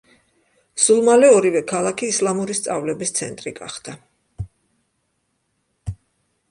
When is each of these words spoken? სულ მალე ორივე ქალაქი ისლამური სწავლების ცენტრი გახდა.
სულ 0.85 1.01
მალე 1.09 1.29
ორივე 1.33 1.61
ქალაქი 1.71 2.09
ისლამური 2.13 2.57
სწავლების 2.61 3.15
ცენტრი 3.19 3.55
გახდა. 3.61 3.95